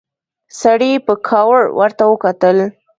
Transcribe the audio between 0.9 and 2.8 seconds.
په کاوړ ورته وکتل.